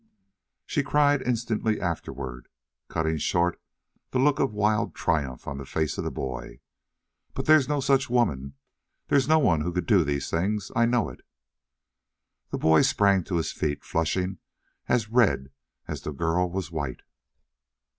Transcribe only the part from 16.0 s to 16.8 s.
the girl was